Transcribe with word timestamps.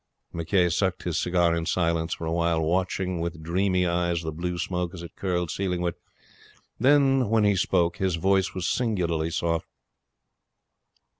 McCay 0.33 0.73
sucked 0.73 1.03
his 1.03 1.19
cigar 1.19 1.53
in 1.53 1.67
silence 1.67 2.15
for 2.15 2.25
a 2.25 2.31
while, 2.31 2.59
watching 2.59 3.19
with 3.19 3.43
dreamy 3.43 3.85
eyes 3.85 4.23
the 4.23 4.31
blue 4.31 4.57
smoke 4.57 4.95
as 4.95 5.03
it 5.03 5.15
curled 5.15 5.51
ceiling 5.51 5.81
ward. 5.81 5.93
When 6.79 7.43
he 7.43 7.55
spoke 7.55 7.97
his 7.97 8.15
voice 8.15 8.55
was 8.55 8.67
singularly 8.67 9.29
soft. 9.29 9.67